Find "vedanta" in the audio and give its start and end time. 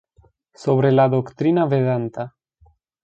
1.75-2.29